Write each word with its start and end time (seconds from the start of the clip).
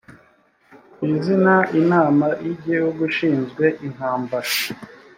ku 0.93 0.99
izina 1.13 1.55
inama 1.79 2.27
y 2.45 2.47
igihugu 2.53 2.99
ishinzwe 3.11 3.65
intambara 3.87 4.49